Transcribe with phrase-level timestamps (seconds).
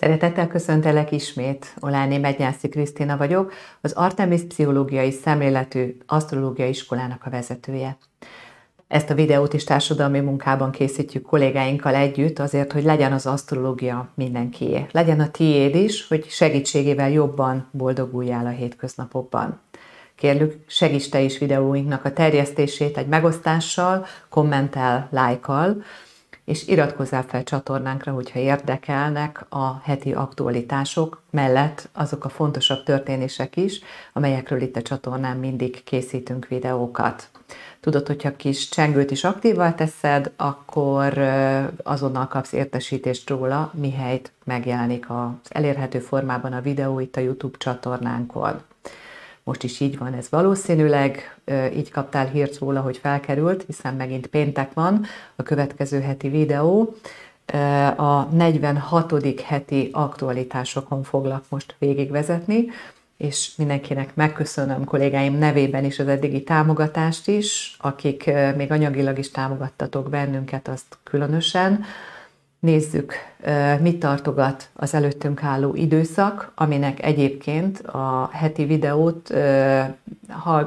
[0.00, 7.96] Szeretettel köszöntelek ismét, Oláné Mednyászi Krisztina vagyok, az Artemis Pszichológiai Szemléletű Asztrológiai Iskolának a vezetője.
[8.88, 14.86] Ezt a videót is társadalmi munkában készítjük kollégáinkkal együtt, azért, hogy legyen az asztrológia mindenkié.
[14.90, 19.60] Legyen a tiéd is, hogy segítségével jobban boldoguljál a hétköznapokban.
[20.14, 25.82] Kérlük, segíts te is videóinknak a terjesztését egy megosztással, kommentel, lájkal,
[26.46, 33.80] és iratkozzál fel csatornánkra, hogyha érdekelnek a heti aktualitások mellett azok a fontosabb történések is,
[34.12, 37.28] amelyekről itt a csatornán mindig készítünk videókat.
[37.80, 41.18] Tudod, hogyha kis csengőt is aktívval teszed, akkor
[41.82, 48.62] azonnal kapsz értesítést róla, mihelyt megjelenik az elérhető formában a videó itt a YouTube csatornánkon.
[49.46, 51.36] Most is így van ez valószínűleg,
[51.74, 55.04] így kaptál hírt róla, hogy felkerült, hiszen megint péntek van,
[55.36, 56.94] a következő heti videó.
[57.96, 59.40] A 46.
[59.40, 62.64] heti aktualitásokon foglak most végigvezetni,
[63.16, 70.08] és mindenkinek megköszönöm kollégáim nevében is az eddigi támogatást is, akik még anyagilag is támogattatok
[70.10, 71.84] bennünket, azt különösen.
[72.60, 73.14] Nézzük,
[73.80, 79.34] mit tartogat az előttünk álló időszak, aminek egyébként a heti videót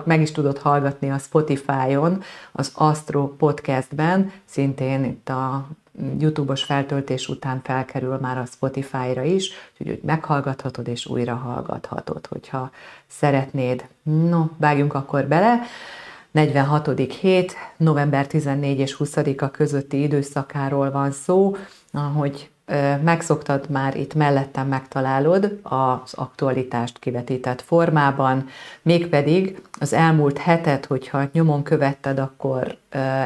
[0.04, 5.68] meg is tudod hallgatni a Spotify-on, az Astro Podcastben, szintén itt a
[6.20, 12.72] YouTube-os feltöltés után felkerül már a Spotify-ra is, úgyhogy meghallgathatod és újra hallgathatod, hogyha
[13.08, 13.88] szeretnéd.
[14.04, 15.60] No, vágjunk akkor bele.
[16.32, 17.12] 46.
[17.20, 21.56] hét, november 14 és 20-a közötti időszakáról van szó,
[21.92, 22.50] ahogy
[23.04, 28.48] megszoktad már itt mellettem megtalálod az aktualitást kivetített formában,
[28.82, 32.78] mégpedig az elmúlt hetet, hogyha nyomon követted, akkor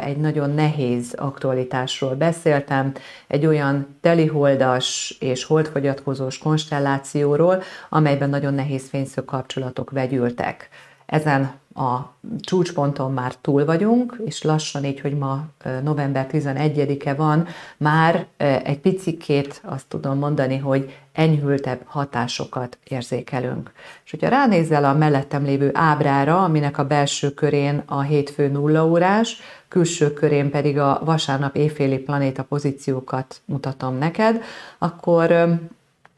[0.04, 2.92] egy nagyon nehéz aktualitásról beszéltem,
[3.28, 10.70] egy olyan teliholdas és holdfogyatkozós konstellációról, amelyben nagyon nehéz fényszög kapcsolatok vegyültek.
[11.14, 12.00] Ezen a
[12.40, 15.46] csúcsponton már túl vagyunk, és lassan így, hogy ma
[15.84, 17.48] november 11-e van,
[17.78, 23.72] már egy picikét azt tudom mondani, hogy enyhültebb hatásokat érzékelünk.
[24.06, 29.42] És hogyha ránézel a mellettem lévő ábrára, aminek a belső körén a hétfő nulla órás,
[29.68, 34.42] külső körén pedig a vasárnap éjféli planéta pozíciókat mutatom neked,
[34.78, 35.58] akkor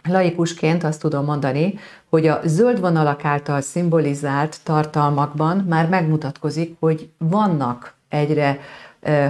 [0.08, 1.80] laikusként azt tudom mondani,
[2.16, 8.60] hogy a zöld vonalak által szimbolizált tartalmakban már megmutatkozik, hogy vannak egyre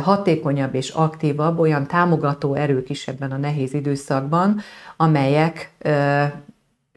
[0.01, 4.59] hatékonyabb és aktívabb olyan támogató erők is ebben a nehéz időszakban,
[4.97, 5.72] amelyek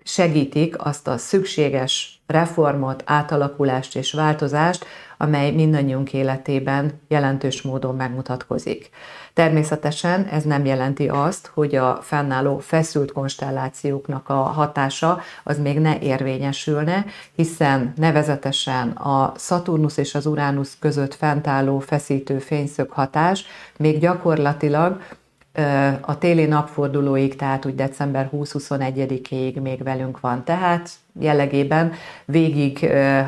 [0.08, 4.86] segítik azt a szükséges reformot, átalakulást és változást,
[5.16, 8.90] amely mindannyiunk életében jelentős módon megmutatkozik.
[9.34, 15.98] Természetesen ez nem jelenti azt, hogy a fennálló feszült konstellációknak a hatása az még ne
[15.98, 17.04] érvényesülne,
[17.34, 23.44] hiszen nevezetesen a Szaturnusz és az Uránusz között fentálló feszítő fényszög hatás
[23.76, 25.02] még gyakorlatilag
[26.00, 30.44] a téli napfordulóig, tehát úgy december 20-21-ig még velünk van.
[30.44, 31.92] Tehát jellegében
[32.24, 32.84] végig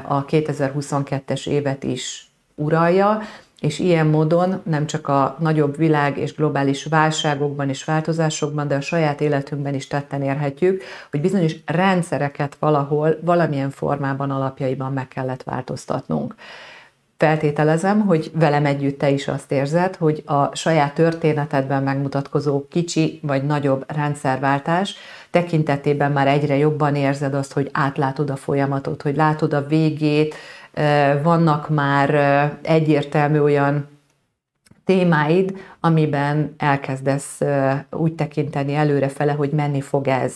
[0.06, 3.20] a 2022-es évet is uralja,
[3.60, 8.80] és ilyen módon nem csak a nagyobb világ és globális válságokban és változásokban, de a
[8.80, 16.34] saját életünkben is tetten érhetjük, hogy bizonyos rendszereket valahol, valamilyen formában, alapjaiban meg kellett változtatnunk.
[17.20, 23.44] Feltételezem, hogy velem együtt te is azt érzed, hogy a saját történetedben megmutatkozó kicsi vagy
[23.44, 24.94] nagyobb rendszerváltás
[25.30, 30.34] tekintetében már egyre jobban érzed azt, hogy átlátod a folyamatot, hogy látod a végét,
[31.22, 32.14] vannak már
[32.62, 33.88] egyértelmű olyan
[34.84, 37.40] témáid, amiben elkezdesz
[37.90, 40.34] úgy tekinteni előrefele, hogy menni fog ez.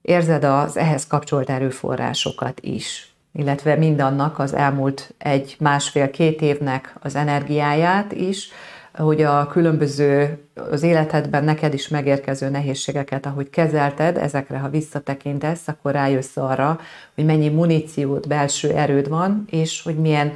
[0.00, 7.14] Érzed az ehhez kapcsolt erőforrásokat is illetve mindannak az elmúlt egy, másfél, két évnek az
[7.14, 8.48] energiáját is,
[8.94, 10.38] hogy a különböző
[10.70, 16.80] az életedben neked is megérkező nehézségeket, ahogy kezelted, ezekre, ha visszatekintesz, akkor rájössz arra,
[17.14, 20.32] hogy mennyi muníciót, belső erőd van, és hogy milyen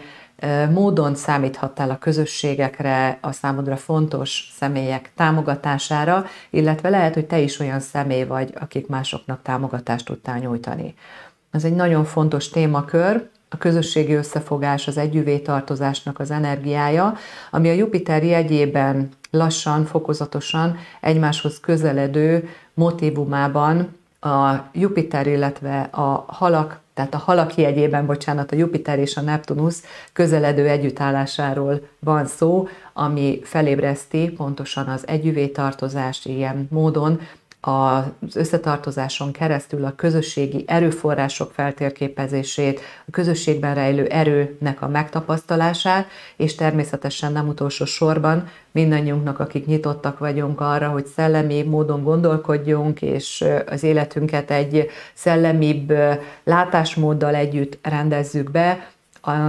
[0.70, 7.80] módon számíthattál a közösségekre, a számodra fontos személyek támogatására, illetve lehet, hogy te is olyan
[7.80, 10.94] személy vagy, akik másoknak támogatást tudtál nyújtani.
[11.56, 17.16] Ez egy nagyon fontos témakör, a közösségi összefogás, az együvé tartozásnak az energiája,
[17.50, 27.14] ami a Jupiter jegyében lassan, fokozatosan egymáshoz közeledő motivumában a Jupiter, illetve a halak, tehát
[27.14, 34.28] a halak jegyében, bocsánat, a Jupiter és a Neptunusz közeledő együttállásáról van szó, ami felébreszti
[34.28, 37.20] pontosan az együvé tartozást ilyen módon,
[37.60, 46.06] az összetartozáson keresztül a közösségi erőforrások feltérképezését, a közösségben rejlő erőnek a megtapasztalását,
[46.36, 53.44] és természetesen nem utolsó sorban mindannyiunknak, akik nyitottak vagyunk arra, hogy szellemi módon gondolkodjunk, és
[53.66, 55.92] az életünket egy szellemibb
[56.44, 58.88] látásmóddal együtt rendezzük be,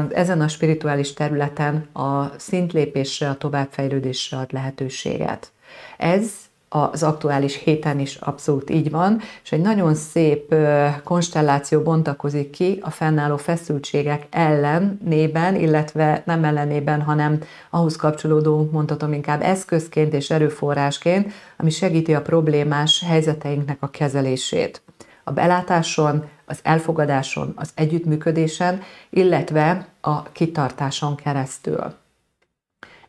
[0.09, 5.51] ezen a spirituális területen a szintlépésre, a továbbfejlődésre ad lehetőséget.
[5.97, 6.31] Ez
[6.69, 10.55] az aktuális héten is abszolút így van, és egy nagyon szép
[11.03, 19.41] konstelláció bontakozik ki a fennálló feszültségek ellenében, illetve nem ellenében, hanem ahhoz kapcsolódó, mondhatom inkább
[19.41, 24.81] eszközként és erőforrásként, ami segíti a problémás helyzeteinknek a kezelését.
[25.23, 31.93] A belátáson, az elfogadáson, az együttműködésen, illetve a kitartáson keresztül.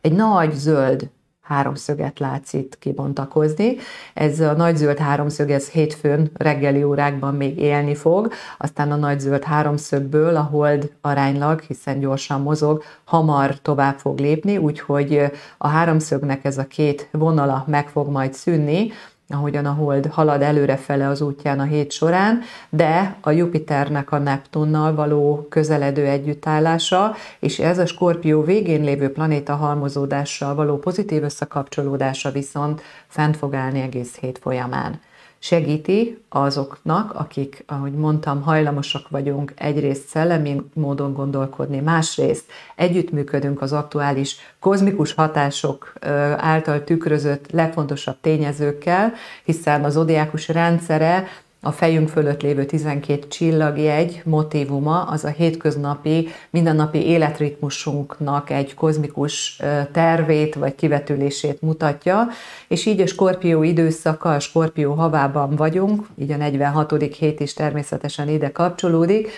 [0.01, 1.09] Egy nagy zöld
[1.49, 3.75] háromszöget látsz itt kibontakozni.
[4.13, 9.19] Ez a nagy zöld háromszög, ez hétfőn reggeli órákban még élni fog, aztán a nagy
[9.19, 16.45] zöld háromszögből a hold aránylag, hiszen gyorsan mozog, hamar tovább fog lépni, úgyhogy a háromszögnek
[16.45, 18.91] ez a két vonala meg fog majd szűnni,
[19.29, 24.95] ahogyan a hold halad előrefele az útján a hét során, de a Jupiternek a Neptunnal
[24.95, 32.81] való közeledő együttállása, és ez a Skorpió végén lévő planéta halmozódással való pozitív összekapcsolódása viszont
[33.07, 34.99] fent fog állni egész hét folyamán
[35.39, 42.45] segíti azoknak, akik, ahogy mondtam, hajlamosak vagyunk egyrészt szellemi módon gondolkodni, másrészt
[42.75, 45.93] együttműködünk az aktuális kozmikus hatások
[46.37, 49.13] által tükrözött legfontosabb tényezőkkel,
[49.43, 51.27] hiszen az odiákus rendszere
[51.61, 59.61] a fejünk fölött lévő 12 csillagjegy motivuma az a hétköznapi, mindennapi életritmusunknak egy kozmikus
[59.91, 62.27] tervét vagy kivetülését mutatja,
[62.67, 67.15] és így a skorpió időszaka, a skorpió havában vagyunk, így a 46.
[67.15, 69.29] hét is természetesen ide kapcsolódik,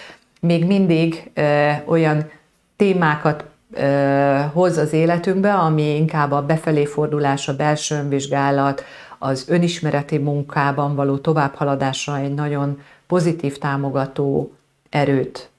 [0.42, 2.30] még mindig ö, olyan
[2.76, 8.84] témákat ö, hoz az életünkbe, ami inkább a befelé fordulás, a belső önvizsgálat,
[9.24, 14.54] az önismereti munkában való továbbhaladásra egy nagyon pozitív támogató
[14.90, 15.50] erőt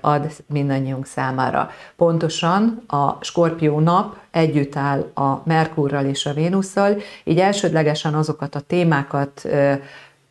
[0.00, 1.70] ad mindannyiunk számára.
[1.96, 8.60] Pontosan a Skorpió nap együtt áll a Merkurral és a Vénusszal, így elsődlegesen azokat a
[8.60, 9.48] témákat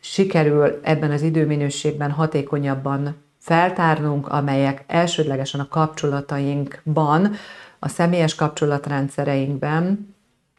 [0.00, 7.34] sikerül ebben az időminőségben hatékonyabban feltárnunk, amelyek elsődlegesen a kapcsolatainkban,
[7.78, 10.14] a személyes kapcsolatrendszereinkben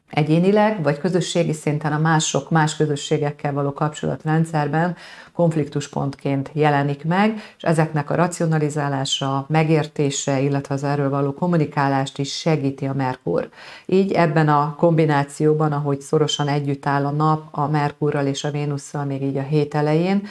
[0.09, 4.95] egyénileg, vagy közösségi szinten a mások, más közösségekkel való kapcsolatrendszerben
[5.33, 12.85] konfliktuspontként jelenik meg, és ezeknek a racionalizálása, megértése, illetve az erről való kommunikálást is segíti
[12.85, 13.50] a Merkur.
[13.85, 19.06] Így ebben a kombinációban, ahogy szorosan együtt áll a nap a Merkurral és a Vénusszal
[19.06, 20.27] még így a hét elején,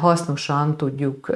[0.00, 1.28] hasznosan tudjuk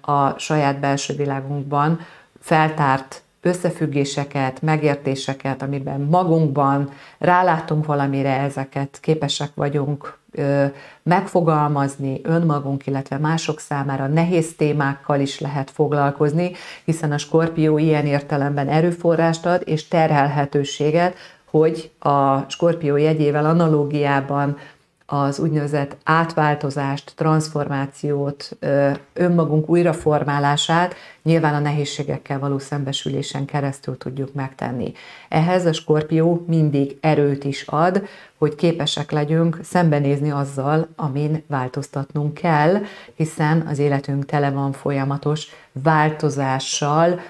[0.00, 2.00] a saját belső világunkban
[2.40, 10.20] feltárt összefüggéseket, megértéseket, amiben magunkban rálátunk valamire, ezeket képesek vagyunk
[11.02, 14.06] megfogalmazni önmagunk, illetve mások számára.
[14.06, 16.50] Nehéz témákkal is lehet foglalkozni,
[16.84, 21.14] hiszen a skorpió ilyen értelemben erőforrást ad és terhelhetőséget,
[21.50, 24.56] hogy a skorpió jegyével analógiában
[25.14, 28.56] az úgynevezett átváltozást, transformációt,
[29.12, 34.92] önmagunk újraformálását nyilván a nehézségekkel való szembesülésen keresztül tudjuk megtenni.
[35.28, 38.06] Ehhez a skorpió mindig erőt is ad,
[38.38, 42.82] hogy képesek legyünk szembenézni azzal, amin változtatnunk kell,
[43.14, 47.20] hiszen az életünk tele van folyamatos változással,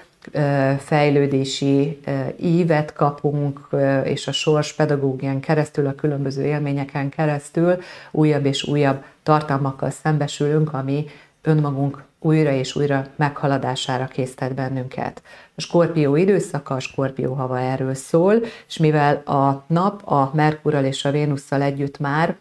[0.77, 1.99] fejlődési
[2.39, 3.67] ívet kapunk,
[4.03, 7.77] és a sors pedagógián keresztül, a különböző élményeken keresztül
[8.11, 11.05] újabb és újabb tartalmakkal szembesülünk, ami
[11.41, 15.21] önmagunk újra és újra meghaladására késztet bennünket.
[15.55, 18.35] A skorpió időszaka, a skorpió hava erről szól,
[18.67, 22.35] és mivel a nap a Merkurral és a Vénusszal együtt már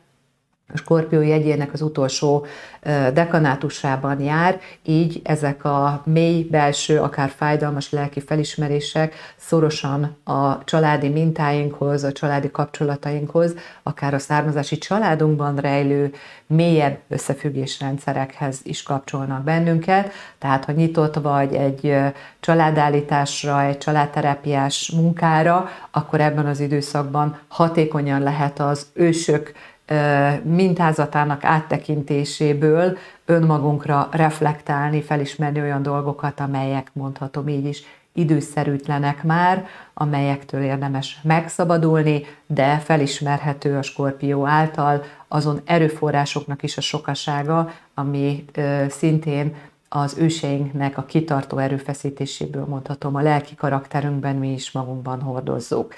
[0.74, 2.46] Skorpió jegyének az utolsó
[3.12, 12.04] dekanátusában jár, így ezek a mély belső, akár fájdalmas lelki felismerések szorosan a családi mintáinkhoz,
[12.04, 16.12] a családi kapcsolatainkhoz, akár a származási családunkban rejlő
[16.46, 20.12] mélyebb összefüggésrendszerekhez is kapcsolnak bennünket.
[20.38, 21.96] Tehát, ha nyitott vagy egy
[22.40, 29.52] családállításra, egy családterápiás munkára, akkor ebben az időszakban hatékonyan lehet az ősök
[30.42, 37.82] mintázatának áttekintéséből önmagunkra reflektálni, felismerni olyan dolgokat, amelyek mondhatom így is
[38.12, 47.70] időszerűtlenek már, amelyektől érdemes megszabadulni, de felismerhető a skorpió által azon erőforrásoknak is a sokasága,
[47.94, 49.54] ami ö, szintén
[49.88, 55.94] az őseinknek a kitartó erőfeszítéséből mondhatom, a lelki karakterünkben mi is magunkban hordozzuk.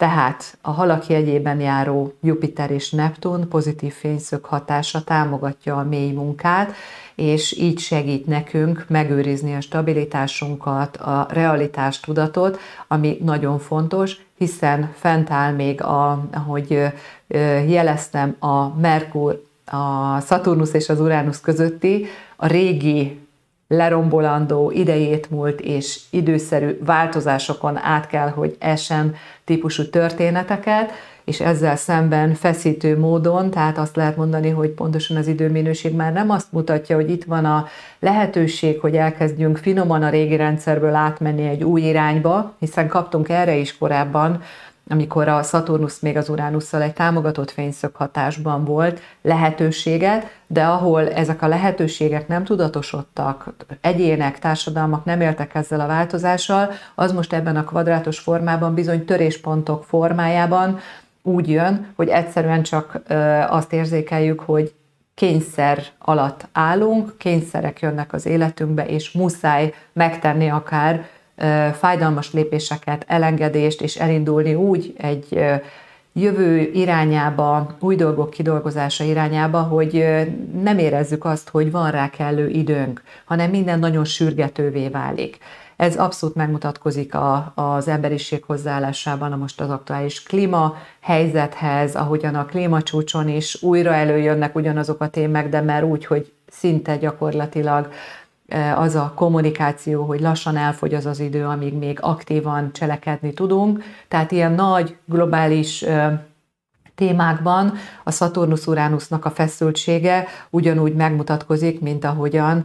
[0.00, 6.72] Tehát a halak jegyében járó Jupiter és Neptun pozitív fényszög hatása támogatja a mély munkát,
[7.14, 15.30] és így segít nekünk megőrizni a stabilitásunkat, a realitás tudatot, ami nagyon fontos, hiszen fent
[15.30, 16.92] áll még, a, ahogy
[17.66, 23.19] jeleztem, a Merkur, a Saturnus és az Uranus közötti a régi
[23.70, 30.92] lerombolandó, idejét múlt és időszerű változásokon át kell, hogy esen típusú történeteket,
[31.24, 36.30] és ezzel szemben feszítő módon, tehát azt lehet mondani, hogy pontosan az időminőség már nem
[36.30, 37.66] azt mutatja, hogy itt van a
[37.98, 43.78] lehetőség, hogy elkezdjünk finoman a régi rendszerből átmenni egy új irányba, hiszen kaptunk erre is
[43.78, 44.42] korábban
[44.90, 51.42] amikor a Saturnus még az Uránusszal egy támogatott fényszög hatásban volt, lehetőséget, de ahol ezek
[51.42, 57.64] a lehetőségek nem tudatosodtak, egyének, társadalmak nem éltek ezzel a változással, az most ebben a
[57.64, 60.78] kvadrátos formában bizony töréspontok formájában
[61.22, 63.00] úgy jön, hogy egyszerűen csak
[63.48, 64.74] azt érzékeljük, hogy
[65.14, 71.08] kényszer alatt állunk, kényszerek jönnek az életünkbe, és muszáj megtenni akár
[71.72, 75.40] fájdalmas lépéseket, elengedést, és elindulni úgy egy
[76.12, 80.06] jövő irányába, új dolgok kidolgozása irányába, hogy
[80.62, 85.38] nem érezzük azt, hogy van rá kellő időnk, hanem minden nagyon sürgetővé válik.
[85.76, 92.44] Ez abszolút megmutatkozik a, az emberiség hozzáállásában a most az aktuális klíma helyzethez, ahogyan a
[92.44, 97.88] klímacsúcson is újra előjönnek ugyanazok a témák, de már úgy, hogy szinte gyakorlatilag
[98.76, 103.82] az a kommunikáció, hogy lassan elfogy az az idő, amíg még aktívan cselekedni tudunk.
[104.08, 105.84] Tehát ilyen nagy globális
[106.94, 107.72] témákban
[108.04, 112.64] a Saturnus-Uránusznak a feszültsége ugyanúgy megmutatkozik, mint ahogyan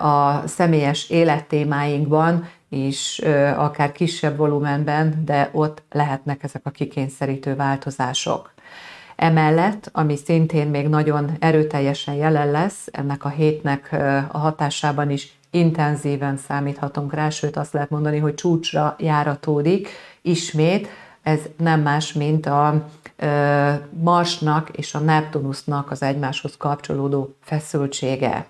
[0.00, 3.18] a személyes élettémáinkban is
[3.56, 8.52] akár kisebb volumenben, de ott lehetnek ezek a kikényszerítő változások.
[9.20, 13.96] Emellett, ami szintén még nagyon erőteljesen jelen lesz, ennek a hétnek
[14.32, 19.88] a hatásában is intenzíven számíthatunk rá, sőt azt lehet mondani, hogy csúcsra járatódik
[20.22, 20.88] ismét,
[21.22, 22.88] ez nem más, mint a
[23.90, 28.46] Marsnak és a Neptunusnak az egymáshoz kapcsolódó feszültsége.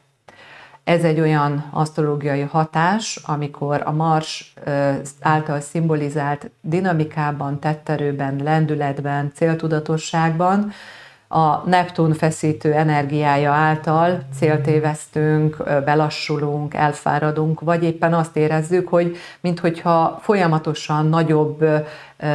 [0.85, 4.55] Ez egy olyan asztrológiai hatás, amikor a Mars
[5.21, 10.73] által szimbolizált dinamikában, tetterőben, lendületben, céltudatosságban
[11.33, 21.07] a Neptun feszítő energiája által céltévesztünk, belassulunk, elfáradunk, vagy éppen azt érezzük, hogy minthogyha folyamatosan
[21.07, 21.65] nagyobb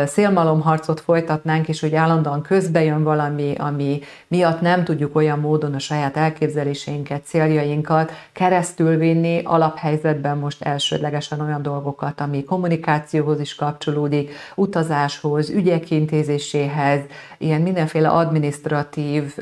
[0.06, 5.80] szélmalomharcot folytatnánk, és hogy állandóan közbe jön valami, ami miatt nem tudjuk olyan módon a
[5.80, 15.50] saját elképzeléseinket, céljainkat keresztül vinni, alaphelyzetben most elsődlegesen olyan dolgokat, ami kommunikációhoz is kapcsolódik, utazáshoz,
[15.50, 17.00] ügyek intézéséhez,
[17.38, 19.38] ilyen mindenféle adminisztratív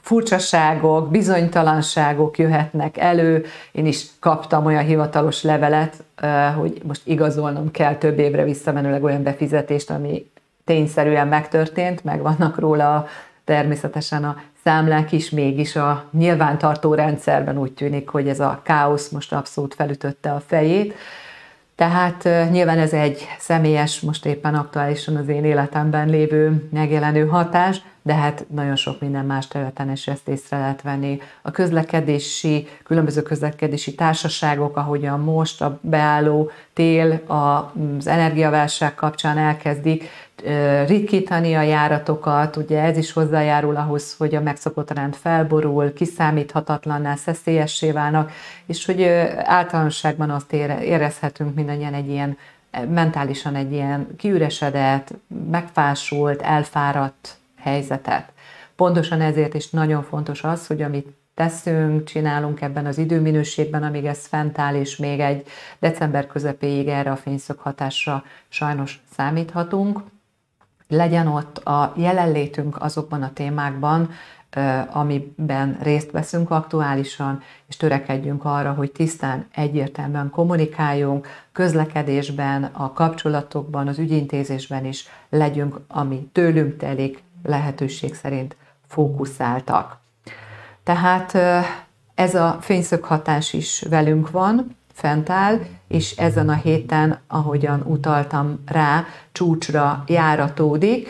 [0.00, 3.44] furcsaságok, bizonytalanságok jöhetnek elő.
[3.72, 6.04] Én is kaptam olyan hivatalos levelet,
[6.56, 10.30] hogy most igazolnom kell több évre visszamenőleg olyan befizetést, ami
[10.64, 13.06] tényszerűen megtörtént, meg vannak róla
[13.44, 19.32] természetesen a számlák is, mégis a nyilvántartó rendszerben úgy tűnik, hogy ez a káosz most
[19.32, 20.94] abszolút felütötte a fejét.
[21.80, 28.14] Tehát nyilván ez egy személyes, most éppen aktuálisan az én életemben lévő megjelenő hatás, de
[28.14, 31.20] hát nagyon sok minden más területen is ezt észre lehet venni.
[31.42, 40.04] A közlekedési, különböző közlekedési társaságok, ahogyan most a beálló tél az energiaválság kapcsán elkezdik
[40.86, 47.90] ritkítani a járatokat, ugye ez is hozzájárul ahhoz, hogy a megszokott rend felborul, kiszámíthatatlanná, szeszélyessé
[47.90, 48.32] válnak,
[48.66, 49.02] és hogy
[49.36, 52.36] általánosságban azt érezhetünk mindannyian egy ilyen
[52.88, 55.12] mentálisan egy ilyen kiüresedett,
[55.50, 58.32] megfásult, elfáradt helyzetet.
[58.76, 64.26] Pontosan ezért is nagyon fontos az, hogy amit teszünk, csinálunk ebben az időminőségben, amíg ez
[64.26, 65.46] fent áll, és még egy
[65.78, 70.00] december közepéig erre a fényszög hatásra sajnos számíthatunk.
[70.90, 74.10] Legyen ott a jelenlétünk azokban a témákban,
[74.88, 83.98] amiben részt veszünk aktuálisan, és törekedjünk arra, hogy tisztán, egyértelműen kommunikáljunk, közlekedésben, a kapcsolatokban, az
[83.98, 88.56] ügyintézésben is legyünk, ami tőlünk telik, lehetőség szerint
[88.86, 89.98] fókuszáltak.
[90.82, 91.34] Tehát
[92.14, 99.04] ez a fényszöghatás is velünk van, fent áll, és ezen a héten, ahogyan utaltam rá,
[99.32, 101.08] csúcsra járatódik,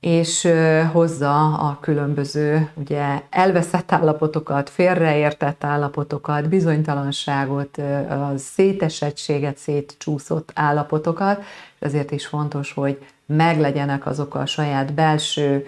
[0.00, 0.48] és
[0.92, 7.76] hozza a különböző ugye, elveszett állapotokat, félreértett állapotokat, bizonytalanságot,
[8.08, 15.64] a szétesettséget, szétcsúszott állapotokat, és azért is fontos, hogy meglegyenek azok a saját belső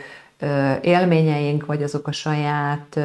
[0.80, 2.98] élményeink, vagy azok a saját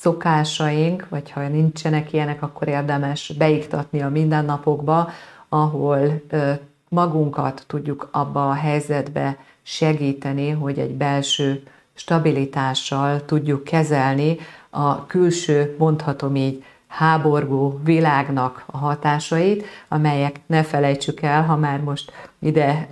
[0.00, 5.10] szokásaink, vagy ha nincsenek ilyenek, akkor érdemes beiktatni a mindennapokba,
[5.48, 6.22] ahol
[6.88, 11.62] magunkat tudjuk abba a helyzetbe segíteni, hogy egy belső
[11.94, 14.36] stabilitással tudjuk kezelni
[14.70, 22.12] a külső, mondhatom így, háborgó világnak a hatásait, amelyek ne felejtsük el, ha már most
[22.38, 22.88] ide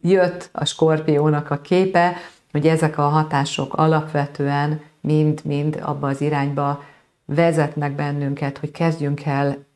[0.00, 2.16] jött a skorpiónak a képe,
[2.52, 6.82] hogy ezek a hatások alapvetően mind-mind abba az irányba
[7.24, 9.66] vezetnek bennünket, hogy kezdjünk el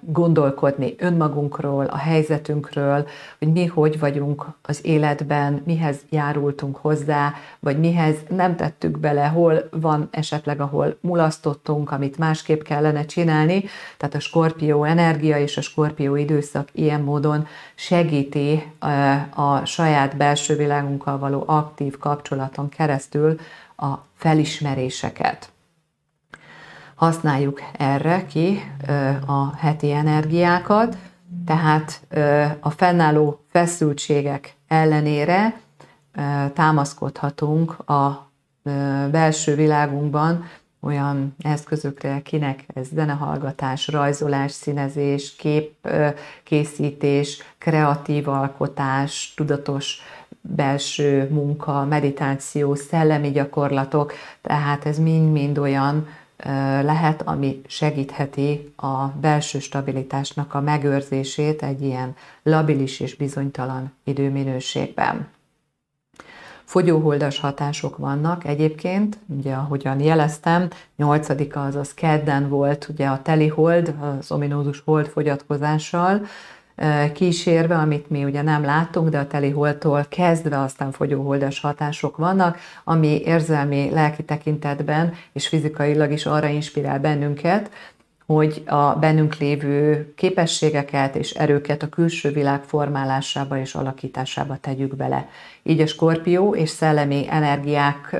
[0.00, 3.06] gondolkodni önmagunkról, a helyzetünkről,
[3.38, 9.68] hogy mi hogy vagyunk az életben, mihez járultunk hozzá, vagy mihez nem tettük bele, hol
[9.70, 13.64] van esetleg, ahol mulasztottunk, amit másképp kellene csinálni.
[13.96, 18.72] Tehát a skorpió energia és a skorpió időszak ilyen módon segíti
[19.34, 23.36] a saját belső világunkkal való aktív kapcsolaton keresztül
[23.76, 25.50] a felismeréseket.
[26.94, 28.72] Használjuk erre ki
[29.26, 30.96] a heti energiákat,
[31.46, 32.00] tehát
[32.60, 35.60] a fennálló feszültségek ellenére
[36.52, 38.30] támaszkodhatunk a
[39.10, 40.44] belső világunkban
[40.80, 50.00] olyan eszközökre, kinek ez zenehallgatás, rajzolás, színezés, képkészítés, kreatív alkotás, tudatos
[50.40, 56.06] belső munka, meditáció, szellemi gyakorlatok, tehát ez mind-mind olyan
[56.82, 65.28] lehet, ami segítheti a belső stabilitásnak a megőrzését egy ilyen labilis és bizonytalan időminőségben.
[66.64, 73.94] Fogyóholdas hatások vannak egyébként, ugye ahogyan jeleztem, 8-a azaz kedden volt ugye a teli hold,
[74.00, 76.20] az ominózus hold fogyatkozással,
[77.12, 82.58] kísérve, amit mi ugye nem láttunk, de a teli holtól kezdve aztán fogyóholdas hatások vannak,
[82.84, 87.70] ami érzelmi, lelki tekintetben és fizikailag is arra inspirál bennünket,
[88.26, 95.28] hogy a bennünk lévő képességeket és erőket a külső világ formálásába és alakításába tegyük bele.
[95.62, 98.16] Így a skorpió és szellemi energiák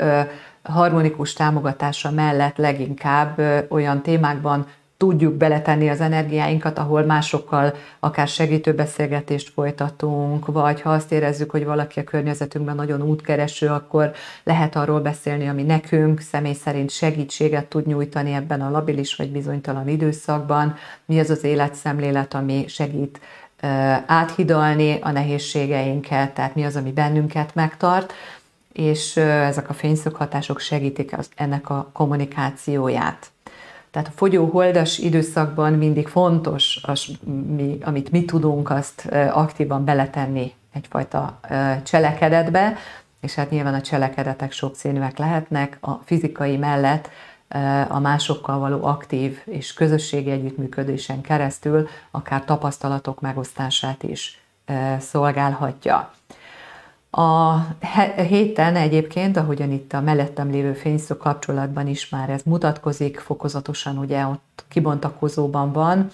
[0.63, 9.49] harmonikus támogatása mellett leginkább olyan témákban tudjuk beletenni az energiáinkat, ahol másokkal akár segítő beszélgetést
[9.49, 15.49] folytatunk, vagy ha azt érezzük, hogy valaki a környezetünkben nagyon útkereső, akkor lehet arról beszélni,
[15.49, 21.31] ami nekünk személy szerint segítséget tud nyújtani ebben a labilis vagy bizonytalan időszakban, mi az
[21.31, 23.21] az életszemlélet, ami segít
[24.07, 28.13] áthidalni a nehézségeinket, tehát mi az, ami bennünket megtart,
[28.73, 33.31] és ezek a fényszöghatások segítik ennek a kommunikációját.
[33.97, 37.07] Tehát a fogyó-holdas időszakban mindig fontos, az,
[37.57, 41.41] mi, amit mi tudunk, azt aktívan beletenni egyfajta
[41.85, 42.77] cselekedetbe,
[43.21, 47.09] és hát nyilván a cselekedetek sokszínűek lehetnek, a fizikai mellett
[47.89, 54.41] a másokkal való aktív és közösségi együttműködésen keresztül akár tapasztalatok megosztását is
[54.99, 56.11] szolgálhatja.
[57.17, 57.59] A
[58.29, 64.27] héten egyébként, ahogyan itt a mellettem lévő fényszó kapcsolatban is már ez mutatkozik, fokozatosan ugye
[64.27, 66.11] ott kibontakozóban van,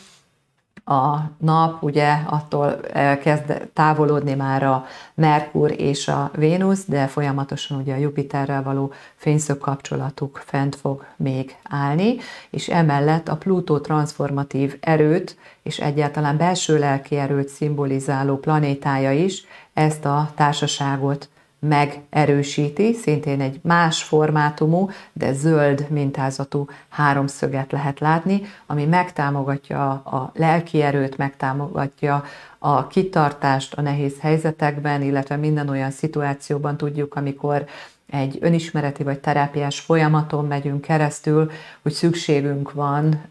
[0.85, 2.81] a nap ugye attól
[3.23, 4.85] kezd távolodni már a
[5.15, 11.57] Merkur és a Vénusz, de folyamatosan ugye a Jupiterrel való fényszög kapcsolatuk fent fog még
[11.63, 12.17] állni,
[12.51, 20.05] és emellett a Plutó transformatív erőt és egyáltalán belső lelki erőt szimbolizáló planétája is ezt
[20.05, 21.29] a társaságot
[21.69, 30.83] megerősíti, szintén egy más formátumú, de zöld mintázatú háromszöget lehet látni, ami megtámogatja a lelki
[30.83, 32.25] erőt, megtámogatja
[32.59, 37.65] a kitartást a nehéz helyzetekben, illetve minden olyan szituációban tudjuk, amikor
[38.11, 41.51] egy önismereti vagy terápiás folyamaton megyünk keresztül,
[41.83, 43.23] hogy szükségünk van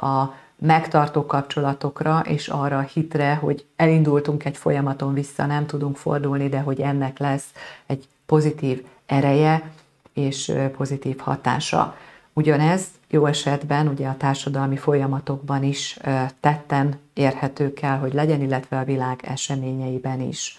[0.00, 0.34] a
[0.64, 6.58] megtartó kapcsolatokra, és arra a hitre, hogy elindultunk egy folyamaton vissza, nem tudunk fordulni, de
[6.58, 7.46] hogy ennek lesz
[7.86, 9.70] egy pozitív ereje
[10.12, 11.96] és pozitív hatása.
[12.32, 15.98] Ugyanez jó esetben ugye a társadalmi folyamatokban is
[16.40, 20.58] tetten érhető kell, hogy legyen, illetve a világ eseményeiben is.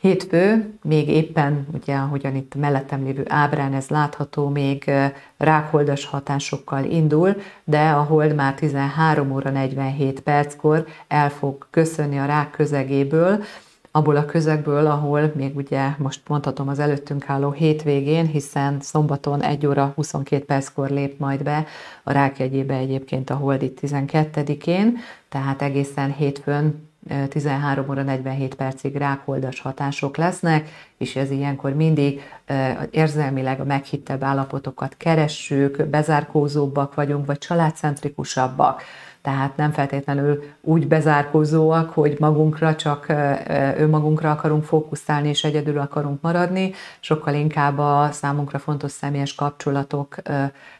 [0.00, 4.90] Hétfő, még éppen, ugye, ahogyan itt mellettem lévő ábrán ez látható, még
[5.36, 12.24] rákholdas hatásokkal indul, de a hold már 13 óra 47 perckor el fog köszönni a
[12.24, 13.44] rák közegéből,
[13.90, 19.66] abból a közegből, ahol még ugye most mondhatom az előttünk álló hétvégén, hiszen szombaton 1
[19.66, 21.66] óra 22 perckor lép majd be
[22.02, 26.87] a rákjegyébe egyébként a Holdi 12-én, tehát egészen hétfőn
[27.28, 30.68] 13 óra 47 percig rákholdas hatások lesznek,
[30.98, 32.22] és ez ilyenkor mindig
[32.90, 38.82] érzelmileg a meghittebb állapotokat keressük, bezárkózóbbak vagyunk, vagy családcentrikusabbak
[39.28, 43.06] tehát nem feltétlenül úgy bezárkózóak, hogy magunkra csak
[43.76, 50.16] önmagunkra akarunk fókuszálni és egyedül akarunk maradni, sokkal inkább a számunkra fontos személyes kapcsolatok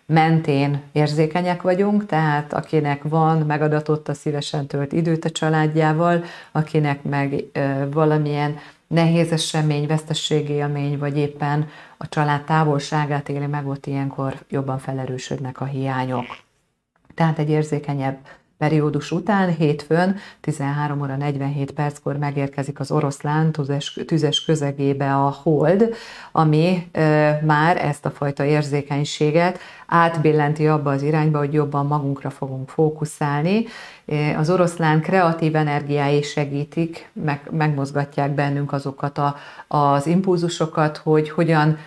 [0.06, 7.44] mentén érzékenyek vagyunk, tehát akinek van, megadatott a szívesen tölt időt a családjával, akinek meg
[7.90, 8.56] valamilyen
[8.86, 15.64] nehéz esemény, vesztességélmény, vagy éppen a család távolságát éli meg, ott ilyenkor jobban felerősödnek a
[15.64, 16.26] hiányok.
[17.18, 18.18] Tehát egy érzékenyebb
[18.58, 23.52] periódus után hétfőn 13 óra 47 perckor megérkezik az oroszlán
[24.06, 25.94] tüzes, közegébe a hold,
[26.32, 32.68] ami e, már ezt a fajta érzékenységet átbillenti abba az irányba, hogy jobban magunkra fogunk
[32.68, 33.64] fókuszálni.
[34.36, 39.36] Az oroszlán kreatív energiái segítik, meg, megmozgatják bennünk azokat a,
[39.68, 41.78] az impulzusokat, hogy hogyan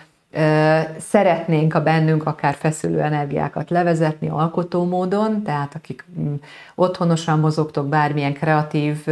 [0.98, 6.34] szeretnénk a bennünk akár feszülő energiákat levezetni alkotó módon, tehát akik mm,
[6.74, 9.06] otthonosan mozogtok, bármilyen kreatív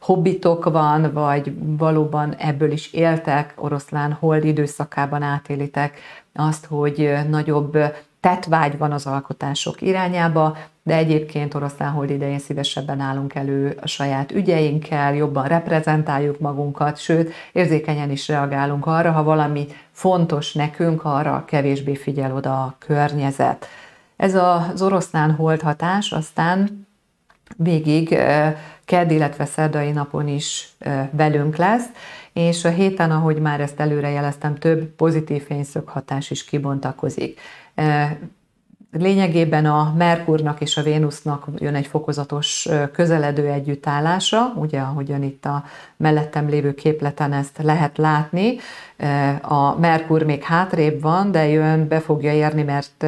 [0.00, 5.98] hobbitok van, vagy valóban ebből is éltek, oroszlán hold időszakában átélitek
[6.34, 7.78] azt, hogy nagyobb
[8.20, 10.56] tetvágy van az alkotások irányába,
[10.88, 17.32] de egyébként oroszlán hold idején szívesebben állunk elő a saját ügyeinkkel, jobban reprezentáljuk magunkat, sőt,
[17.52, 23.66] érzékenyen is reagálunk arra, ha valami fontos nekünk, arra kevésbé figyel oda a környezet.
[24.16, 26.86] Ez az oroszlán hold hatás aztán
[27.56, 28.08] végig
[28.84, 30.68] kedd, illetve szerdai napon is
[31.10, 31.86] velünk lesz,
[32.32, 37.40] és a héten, ahogy már ezt előre jeleztem, több pozitív fényszög hatás is kibontakozik.
[38.90, 45.64] Lényegében a Merkurnak és a Vénusznak jön egy fokozatos közeledő együttállása, ugye ahogyan itt a
[45.96, 48.56] mellettem lévő képleten ezt lehet látni.
[49.42, 53.06] A Merkur még hátrébb van, de jön, be fogja érni, mert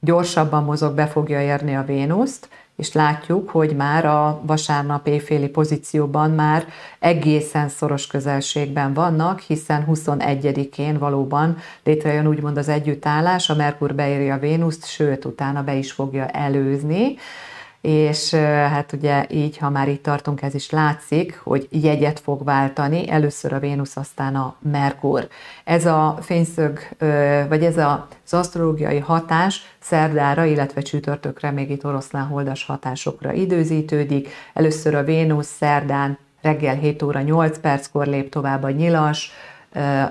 [0.00, 6.30] gyorsabban mozog, be fogja érni a Vénuszt, és látjuk, hogy már a vasárnap éjféli pozícióban
[6.30, 6.66] már
[6.98, 14.38] egészen szoros közelségben vannak, hiszen 21-én valóban létrejön úgymond az együttállás, a Merkur beéri a
[14.38, 17.16] Vénuszt, sőt, utána be is fogja előzni
[17.86, 23.10] és hát ugye így, ha már itt tartunk, ez is látszik, hogy jegyet fog váltani,
[23.10, 25.28] először a Vénusz, aztán a Merkur.
[25.64, 26.78] Ez a fényszög,
[27.48, 34.28] vagy ez az asztrológiai hatás szerdára, illetve csütörtökre, még itt oroszlán holdas hatásokra időzítődik.
[34.52, 39.32] Először a Vénusz szerdán reggel 7 óra 8 perckor lép tovább a nyilas,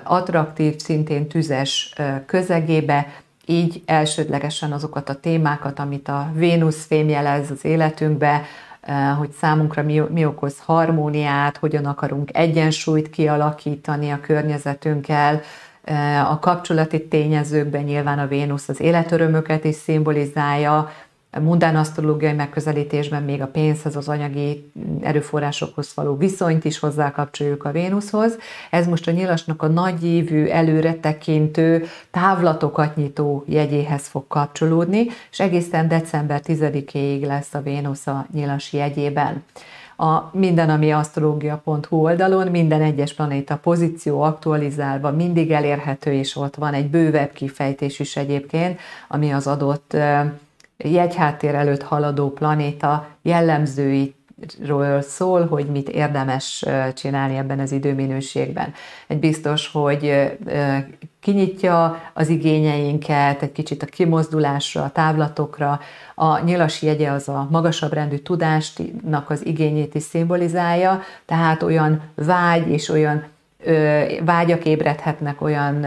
[0.04, 1.94] attraktív, szintén tüzes
[2.26, 3.08] közegébe,
[3.46, 8.42] így elsődlegesen azokat a témákat, amit a Vénusz fémjelez az életünkbe,
[8.82, 15.42] eh, hogy számunkra mi, mi okoz harmóniát, hogyan akarunk egyensúlyt kialakítani a környezetünkkel,
[15.84, 20.90] eh, a kapcsolati tényezőkben nyilván a Vénusz az életörömöket is szimbolizálja,
[21.40, 24.72] mundán asztrológiai megközelítésben még a pénzhez, az anyagi
[25.02, 28.38] erőforrásokhoz való viszonyt is hozzákapcsoljuk a Vénuszhoz.
[28.70, 35.88] Ez most a nyilasnak a nagyívű, előre tekintő, távlatokat nyitó jegyéhez fog kapcsolódni, és egészen
[35.88, 39.44] december 10-éig lesz a Vénusz a nyilas jegyében
[39.98, 46.74] a minden, ami asztrológia.hu oldalon, minden egyes planéta pozíció aktualizálva, mindig elérhető, és ott van
[46.74, 49.98] egy bővebb kifejtés is egyébként, ami az adott
[50.78, 54.16] jegyháttér előtt haladó planéta jellemzői
[54.66, 58.74] ről szól, hogy mit érdemes csinálni ebben az időminőségben.
[59.08, 60.32] Egy biztos, hogy
[61.20, 65.80] kinyitja az igényeinket, egy kicsit a kimozdulásra, a távlatokra.
[66.16, 72.70] A nyilas jegye az a magasabb rendű tudástnak az igényét is szimbolizálja, tehát olyan vágy
[72.70, 73.24] és olyan
[74.26, 75.86] vágyak ébredhetnek, olyan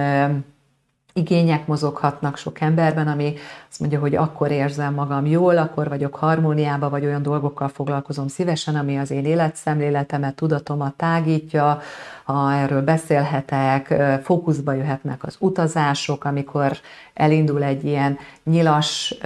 [1.13, 3.35] igények mozoghatnak sok emberben, ami
[3.71, 8.77] azt mondja, hogy akkor érzem magam jól, akkor vagyok harmóniában, vagy olyan dolgokkal foglalkozom szívesen,
[8.77, 11.81] ami az én életszemléletemet, tudatomat tágítja,
[12.25, 16.79] ha erről beszélhetek, fókuszba jöhetnek az utazások, amikor
[17.15, 19.19] elindul egy ilyen nyilas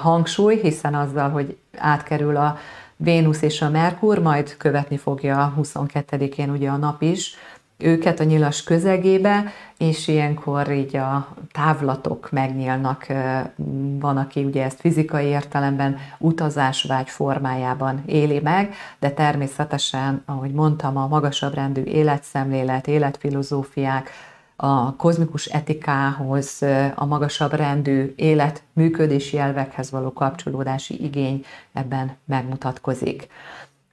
[0.00, 2.58] hangsúly, hiszen azzal, hogy átkerül a
[2.98, 7.34] Vénusz és a Merkur, majd követni fogja 22-én ugye a nap is,
[7.78, 9.44] őket a nyilas közegébe,
[9.78, 13.06] és ilyenkor így a távlatok megnyílnak.
[13.98, 21.06] Van, aki ugye ezt fizikai értelemben utazásvágy formájában éli meg, de természetesen, ahogy mondtam, a
[21.06, 24.10] magasabb rendű életszemlélet, életfilozófiák,
[24.56, 26.62] a kozmikus etikához,
[26.94, 33.28] a magasabb rendű élet működési elvekhez való kapcsolódási igény ebben megmutatkozik.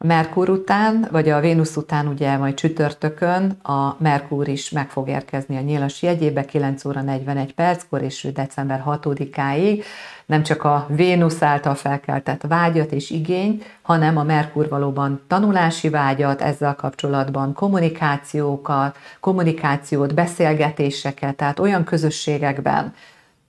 [0.05, 5.57] Merkur után, vagy a Vénusz után ugye majd csütörtökön a Merkur is meg fog érkezni
[5.57, 9.83] a nyilas jegyébe 9 óra 41 perckor, és december 6-áig
[10.25, 16.41] nem csak a Vénusz által felkeltett vágyat és igényt, hanem a Merkur valóban tanulási vágyat,
[16.41, 22.93] ezzel kapcsolatban kommunikációkat, kommunikációt, beszélgetéseket, tehát olyan közösségekben,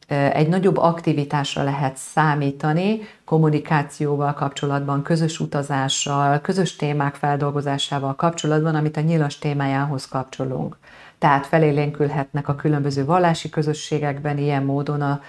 [0.08, 9.00] egy nagyobb aktivitásra lehet számítani kommunikációval kapcsolatban, közös utazással, közös témák feldolgozásával kapcsolatban, amit a
[9.00, 10.76] nyilas témájához kapcsolunk.
[11.24, 15.20] Tehát felélénkülhetnek a különböző vallási közösségekben ilyen módon a,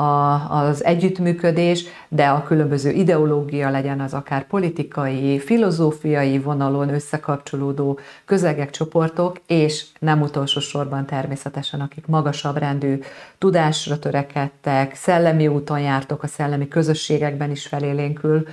[0.00, 8.70] a, az együttműködés, de a különböző ideológia legyen az akár politikai, filozófiai vonalon összekapcsolódó közegek,
[8.70, 13.00] csoportok, és nem utolsó sorban természetesen, akik magasabb rendű
[13.38, 18.46] tudásra törekedtek, szellemi úton jártok, a szellemi közösségekben is felélénkül,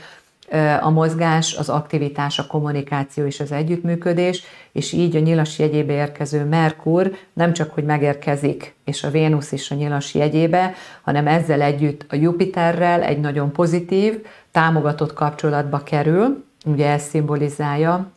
[0.82, 6.46] a mozgás, az aktivitás, a kommunikáció és az együttműködés, és így a nyilas jegyébe érkező
[6.46, 12.06] Merkur nem csak, hogy megérkezik, és a Vénusz is a nyilas jegyébe, hanem ezzel együtt
[12.10, 18.12] a Jupiterrel egy nagyon pozitív, támogatott kapcsolatba kerül, ugye ez szimbolizálja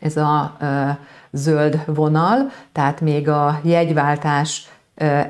[0.00, 0.88] ez a ö,
[1.30, 4.68] zöld vonal, tehát még a jegyváltás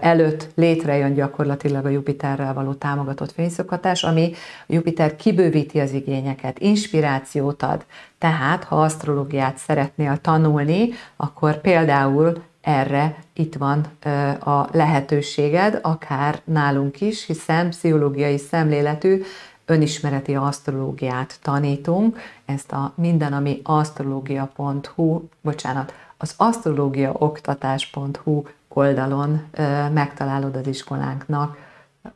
[0.01, 4.33] előtt létrejön gyakorlatilag a Jupiterrel való támogatott fényszokhatás, ami
[4.67, 7.85] Jupiter kibővíti az igényeket, inspirációt ad.
[8.19, 13.87] Tehát, ha asztrológiát szeretnél tanulni, akkor például erre itt van
[14.41, 19.23] a lehetőséged, akár nálunk is, hiszen pszichológiai szemléletű
[19.67, 28.43] önismereti asztrológiát tanítunk, ezt a minden, ami asztrológia.hu, bocsánat, az asztrológiaoktatás.hu
[28.77, 29.43] oldalon
[29.93, 31.57] megtalálod az iskolánknak,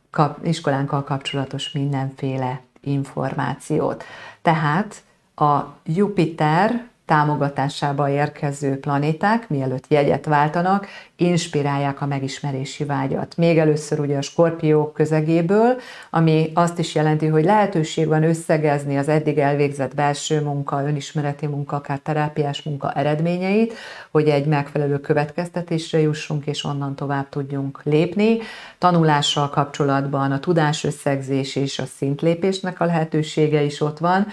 [0.09, 4.03] kap, iskolánkkal kapcsolatos mindenféle információt.
[4.41, 5.03] Tehát
[5.35, 13.37] a Jupiter támogatásába érkező planéták, mielőtt jegyet váltanak, inspirálják a megismerési vágyat.
[13.37, 15.75] Még először ugye a skorpiók közegéből,
[16.09, 21.75] ami azt is jelenti, hogy lehetőség van összegezni az eddig elvégzett belső munka, önismereti munka,
[21.75, 23.73] akár terápiás munka eredményeit,
[24.11, 28.37] hogy egy megfelelő következtetésre jussunk, és onnan tovább tudjunk lépni.
[28.77, 34.27] Tanulással kapcsolatban a tudásösszegzés és a szintlépésnek a lehetősége is ott van,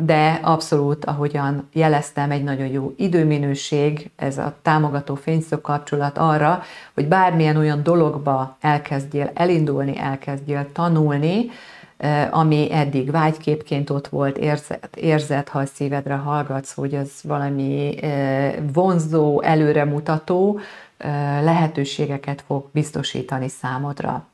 [0.00, 6.62] de abszolút, ahogyan jeleztem, egy nagyon jó időminőség, ez a támogató fényszög kapcsolat arra,
[6.94, 11.50] hogy bármilyen olyan dologba elkezdjél elindulni, elkezdjél tanulni,
[11.96, 18.02] eh, ami eddig vágyképként ott volt, érzed, érzed, ha a szívedre hallgatsz, hogy ez valami
[18.02, 20.58] eh, vonzó, előremutató
[20.96, 21.10] eh,
[21.42, 24.26] lehetőségeket fog biztosítani számodra.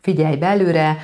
[0.00, 0.96] Figyelj belőle,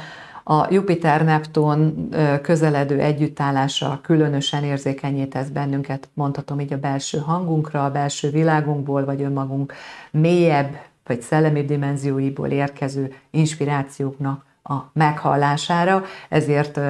[0.50, 2.08] a Jupiter-Neptun
[2.42, 9.22] közeledő együttállása különösen érzékenyé tesz bennünket, mondhatom így a belső hangunkra, a belső világunkból, vagy
[9.22, 9.72] önmagunk
[10.10, 16.80] mélyebb, vagy szellemi dimenzióiból érkező inspirációknak a meghallására, ezért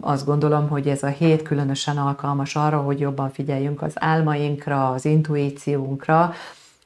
[0.00, 5.04] azt gondolom, hogy ez a hét különösen alkalmas arra, hogy jobban figyeljünk az álmainkra, az
[5.04, 6.32] intuíciónkra,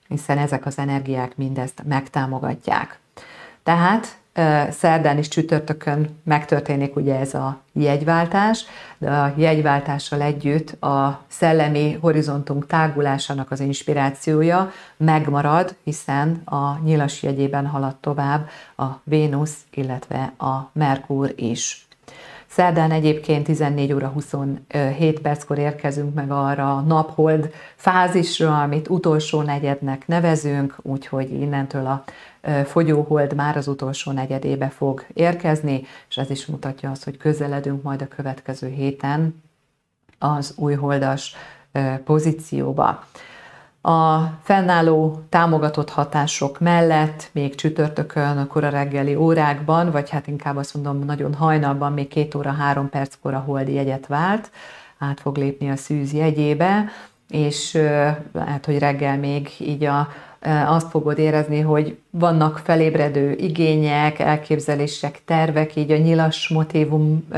[0.09, 2.99] hiszen ezek az energiák mindezt megtámogatják.
[3.63, 4.18] Tehát
[4.71, 8.65] Szerdán és csütörtökön megtörténik ugye ez a jegyváltás,
[8.99, 17.67] de a jegyváltással együtt a szellemi horizontunk tágulásának az inspirációja megmarad, hiszen a nyilas jegyében
[17.67, 21.88] halad tovább a Vénusz, illetve a Merkur is.
[22.51, 30.07] Szerdán egyébként 14 óra 27 perckor érkezünk meg arra a naphold fázisra, amit utolsó negyednek
[30.07, 32.05] nevezünk, úgyhogy innentől a
[32.65, 38.03] fogyóhold már az utolsó negyedébe fog érkezni, és ez is mutatja azt, hogy közeledünk majd
[38.03, 39.43] a következő héten
[40.19, 41.35] az újholdas
[42.05, 43.05] pozícióba.
[43.89, 50.75] A fennálló támogatott hatások mellett még csütörtökön, a kora reggeli órákban, vagy hát inkább azt
[50.75, 54.51] mondom nagyon hajnalban, még két óra három perckor a holdi jegyet vált,
[54.99, 56.85] át fog lépni a szűz jegyébe,
[57.29, 57.73] és
[58.33, 60.09] lehet, hogy reggel még így a,
[60.67, 67.29] azt fogod érezni, hogy vannak felébredő igények, elképzelések, tervek, így a nyilas motivum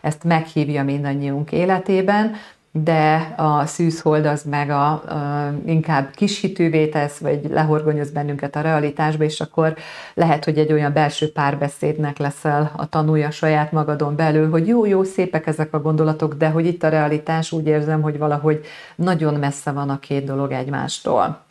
[0.00, 2.34] ezt meghívja mindannyiunk életében,
[2.72, 9.24] de a szűzhold az meg a, a inkább kishitűvé tesz, vagy lehorgonyoz bennünket a realitásba,
[9.24, 9.76] és akkor
[10.14, 15.02] lehet, hogy egy olyan belső párbeszédnek leszel a tanulja saját magadon belül, hogy jó, jó,
[15.02, 18.64] szépek ezek a gondolatok, de hogy itt a realitás úgy érzem, hogy valahogy
[18.96, 21.44] nagyon messze van a két dolog egymástól.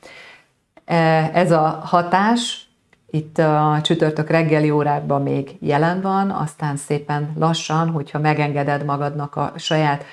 [0.86, 0.96] E,
[1.34, 2.68] ez a hatás
[3.10, 9.52] itt a csütörtök reggeli órákban még jelen van, aztán szépen lassan, hogyha megengeded magadnak a
[9.56, 10.04] saját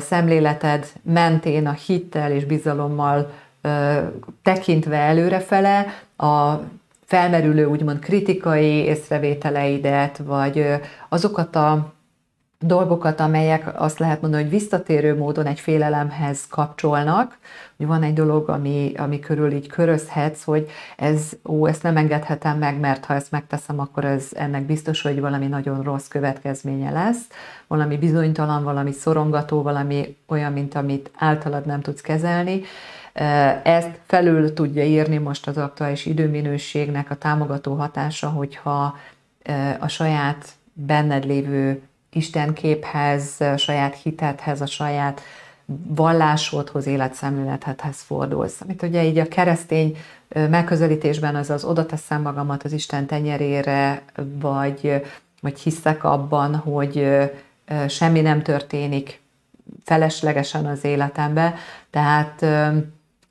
[0.00, 3.30] szemléleted mentén a hittel és bizalommal
[4.42, 6.54] tekintve előrefele, a
[7.04, 10.66] felmerülő úgymond kritikai észrevételeidet, vagy
[11.08, 11.92] azokat a
[12.62, 17.38] dolgokat, amelyek azt lehet mondani, hogy visszatérő módon egy félelemhez kapcsolnak,
[17.76, 22.58] hogy van egy dolog, ami, ami körül így körözhetsz, hogy ez, ó, ezt nem engedhetem
[22.58, 27.26] meg, mert ha ezt megteszem, akkor ez ennek biztos, hogy valami nagyon rossz következménye lesz,
[27.66, 32.62] valami bizonytalan, valami szorongató, valami olyan, mint amit általad nem tudsz kezelni.
[33.62, 38.96] Ezt felül tudja írni most az aktuális időminőségnek a támogató hatása, hogyha
[39.78, 45.20] a saját benned lévő Istenképhez, a saját hitedhez, a saját
[45.86, 48.60] vallásodhoz, életszemléletedhez fordulsz.
[48.60, 49.96] Amit ugye így a keresztény
[50.28, 54.02] megközelítésben az az oda teszem magamat az Isten tenyerére,
[54.40, 55.02] vagy,
[55.40, 57.08] vagy hiszek abban, hogy
[57.88, 59.20] semmi nem történik
[59.84, 61.54] feleslegesen az életembe.
[61.90, 62.46] Tehát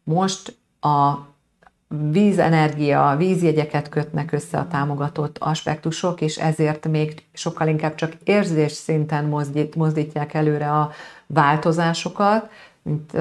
[0.04, 1.30] most a
[2.12, 9.26] vízenergia, vízjegyeket kötnek össze a támogatott aspektusok, és ezért még sokkal inkább csak érzés szinten
[9.26, 10.92] mozdít, mozdítják előre a
[11.28, 12.50] változásokat,
[12.82, 13.12] mint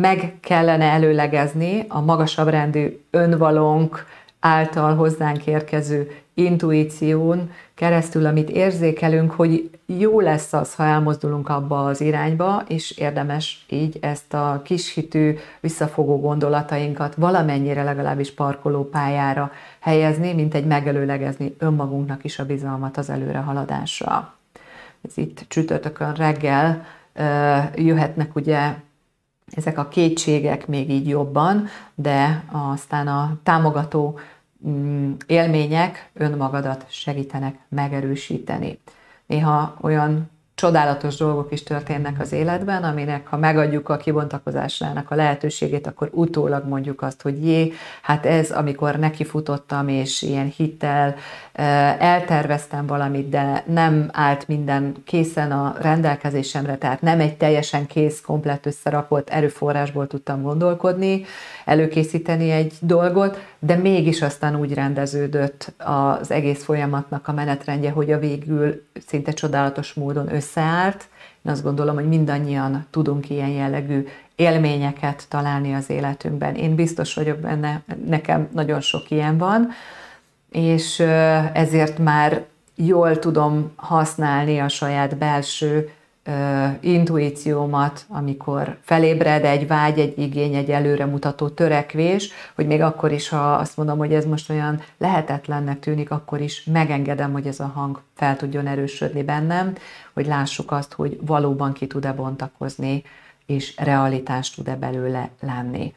[0.00, 4.06] meg kellene előlegezni a magasabb rendű önvalónk
[4.46, 12.00] által hozzánk érkező intuíción keresztül, amit érzékelünk, hogy jó lesz az, ha elmozdulunk abba az
[12.00, 20.66] irányba, és érdemes így ezt a kishitű, visszafogó gondolatainkat valamennyire legalábbis parkolópályára helyezni, mint egy
[20.66, 24.34] megelőlegezni önmagunknak is a bizalmat az előrehaladásra.
[25.02, 26.86] Ez itt csütörtökön reggel
[27.74, 28.74] jöhetnek ugye
[29.56, 34.18] ezek a kétségek még így jobban, de aztán a támogató
[35.26, 38.78] élmények önmagadat segítenek megerősíteni.
[39.26, 45.86] Néha olyan csodálatos dolgok is történnek az életben, aminek ha megadjuk a kibontakozásának a lehetőségét,
[45.86, 47.72] akkor utólag mondjuk azt, hogy jé,
[48.02, 51.14] hát ez, amikor nekifutottam, és ilyen hittel
[51.98, 58.66] elterveztem valamit, de nem állt minden készen a rendelkezésemre, tehát nem egy teljesen kész, komplett
[58.66, 61.24] összerakott erőforrásból tudtam gondolkodni,
[61.64, 68.18] előkészíteni egy dolgot, de mégis aztán úgy rendeződött az egész folyamatnak a menetrendje, hogy a
[68.18, 71.08] végül szinte csodálatos módon összeállt.
[71.42, 76.54] Én azt gondolom, hogy mindannyian tudunk ilyen jellegű élményeket találni az életünkben.
[76.54, 79.68] Én biztos vagyok benne, nekem nagyon sok ilyen van,
[80.50, 81.00] és
[81.52, 85.90] ezért már jól tudom használni a saját belső
[86.80, 93.52] intuíciómat, amikor felébred egy vágy, egy igény, egy előremutató törekvés, hogy még akkor is, ha
[93.52, 98.00] azt mondom, hogy ez most olyan lehetetlennek tűnik, akkor is megengedem, hogy ez a hang
[98.14, 99.72] fel tudjon erősödni bennem,
[100.12, 103.02] hogy lássuk azt, hogy valóban ki tud-e bontakozni,
[103.46, 105.94] és realitást tud-e belőle lenni.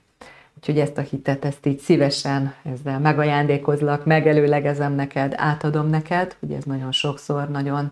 [0.58, 6.64] Úgyhogy ezt a hitet, ezt így szívesen ezzel megajándékozlak, megelőlegezem neked, átadom neked, hogy ez
[6.64, 7.92] nagyon sokszor nagyon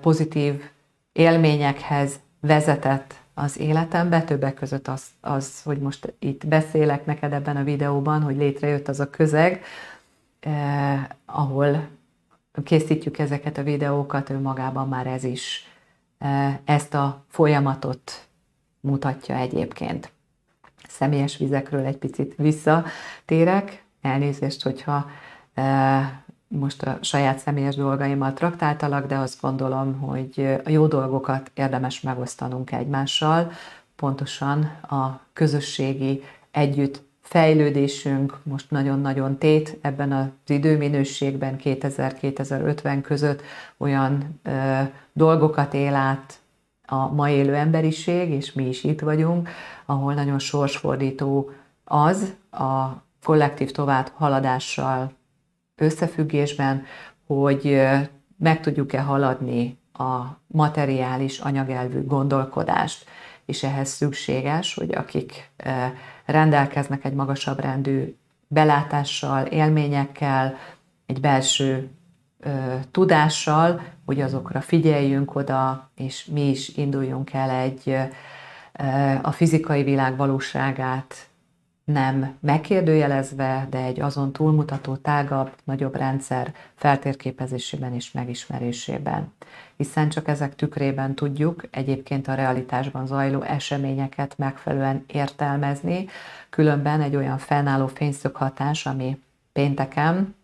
[0.00, 0.62] pozitív
[1.12, 7.64] élményekhez vezetett az életembe, többek között az, az, hogy most itt beszélek neked ebben a
[7.64, 9.62] videóban, hogy létrejött az a közeg,
[10.40, 11.88] eh, ahol
[12.64, 15.68] készítjük ezeket a videókat, önmagában már ez is
[16.18, 18.28] eh, ezt a folyamatot
[18.80, 20.12] mutatja egyébként.
[20.88, 25.10] Személyes vizekről egy picit visszatérek, elnézést, hogyha
[25.54, 26.10] eh,
[26.58, 32.72] most a saját személyes dolgaimat traktáltalak, de azt gondolom, hogy a jó dolgokat érdemes megosztanunk
[32.72, 33.50] egymással,
[33.96, 43.42] pontosan a közösségi együtt fejlődésünk most nagyon-nagyon tét ebben az időminőségben 2000-2050 között
[43.76, 44.80] olyan ö,
[45.12, 46.38] dolgokat él át
[46.86, 49.48] a ma élő emberiség, és mi is itt vagyunk,
[49.86, 51.50] ahol nagyon sorsfordító
[51.84, 52.86] az a
[53.24, 55.12] kollektív tovább haladással
[55.80, 56.84] összefüggésben,
[57.26, 57.82] hogy
[58.36, 63.04] meg tudjuk-e haladni a materiális anyagelvű gondolkodást,
[63.44, 65.50] és ehhez szükséges, hogy akik
[66.24, 68.14] rendelkeznek egy magasabb rendű
[68.48, 70.56] belátással, élményekkel,
[71.06, 71.90] egy belső
[72.90, 77.96] tudással, hogy azokra figyeljünk oda, és mi is induljunk el egy
[79.22, 81.29] a fizikai világ valóságát
[81.84, 89.32] nem megkérdőjelezve, de egy azon túlmutató, tágabb, nagyobb rendszer feltérképezésében és megismerésében.
[89.76, 96.06] Hiszen csak ezek tükrében tudjuk egyébként a realitásban zajló eseményeket megfelelően értelmezni,
[96.50, 99.18] különben egy olyan fennálló fényszöghatás, ami
[99.52, 100.34] pénteken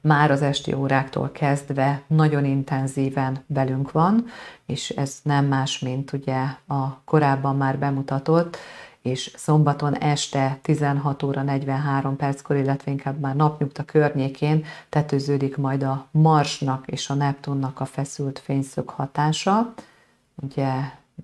[0.00, 4.26] már az esti óráktól kezdve nagyon intenzíven velünk van,
[4.66, 8.56] és ez nem más, mint ugye a korábban már bemutatott
[9.06, 16.06] és szombaton este 16 óra 43 perckor, illetve inkább már napnyugta környékén tetőződik majd a
[16.10, 19.74] Marsnak és a Neptunnak a feszült fényszög hatása.
[20.34, 20.72] Ugye,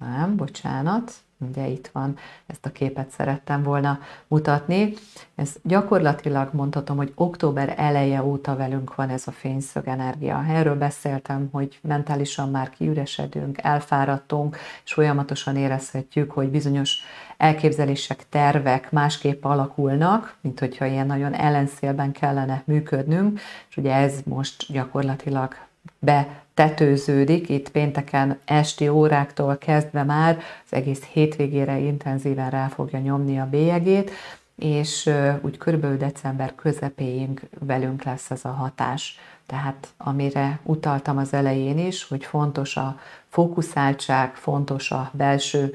[0.01, 1.13] nem, bocsánat,
[1.49, 2.17] ugye itt van,
[2.47, 4.95] ezt a képet szerettem volna mutatni.
[5.35, 10.45] Ez gyakorlatilag mondhatom, hogy október eleje óta velünk van ez a fényszög energia.
[10.49, 16.99] Erről beszéltem, hogy mentálisan már kiüresedünk, elfáradtunk, és folyamatosan érezhetjük, hogy bizonyos
[17.37, 24.73] elképzelések, tervek másképp alakulnak, mint hogyha ilyen nagyon ellenszélben kellene működnünk, és ugye ez most
[24.73, 25.57] gyakorlatilag
[26.55, 33.49] betetőződik, itt pénteken esti óráktól kezdve már az egész hétvégére intenzíven rá fogja nyomni a
[33.51, 34.11] bélyegét,
[34.57, 39.19] és úgy körülbelül december közepéig velünk lesz ez a hatás.
[39.47, 42.99] Tehát amire utaltam az elején is, hogy fontos a
[43.29, 45.75] fókuszáltság, fontos a belső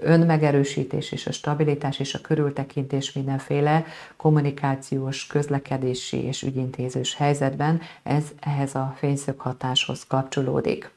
[0.00, 3.84] önmegerősítés és a stabilitás és a körültekintés mindenféle
[4.16, 10.90] kommunikációs, közlekedési és ügyintézős helyzetben, ez ehhez a fényszöghatáshoz kapcsolódik.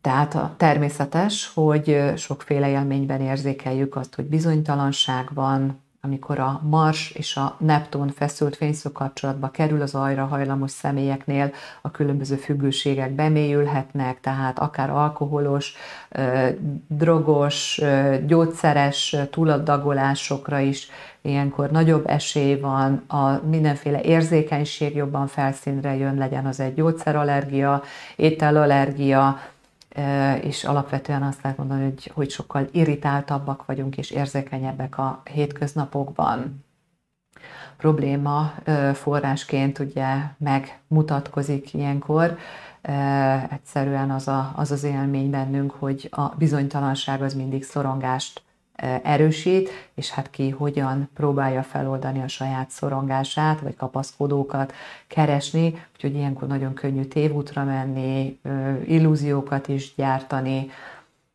[0.00, 7.36] Tehát a természetes, hogy sokféle élményben érzékeljük azt, hogy bizonytalanság van, amikor a Mars és
[7.36, 14.58] a Neptun feszült fényszög kapcsolatba kerül az ajra hajlamos személyeknél, a különböző függőségek bemélyülhetnek, tehát
[14.58, 15.74] akár alkoholos,
[16.86, 17.80] drogos,
[18.26, 20.88] gyógyszeres túladagolásokra is
[21.20, 27.82] ilyenkor nagyobb esély van, a mindenféle érzékenység jobban felszínre jön, legyen az egy gyógyszerallergia,
[28.16, 29.40] ételallergia,
[30.42, 36.64] és alapvetően azt lehet mondani, hogy, hogy sokkal irritáltabbak vagyunk és érzékenyebbek a hétköznapokban.
[37.76, 38.54] Probléma
[38.94, 42.38] forrásként ugye megmutatkozik ilyenkor,
[43.50, 48.42] egyszerűen az, a, az az élmény bennünk, hogy a bizonytalanság az mindig szorongást
[49.02, 54.72] erősít, és hát ki hogyan próbálja feloldani a saját szorongását, vagy kapaszkodókat
[55.06, 58.38] keresni, úgyhogy ilyenkor nagyon könnyű tévútra menni,
[58.86, 60.70] illúziókat is gyártani,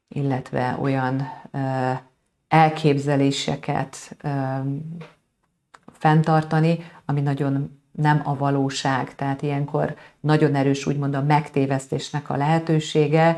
[0.07, 1.29] illetve olyan
[2.47, 4.17] elképzeléseket
[5.91, 13.37] fenntartani, ami nagyon nem a valóság, tehát ilyenkor nagyon erős úgymond a megtévesztésnek a lehetősége,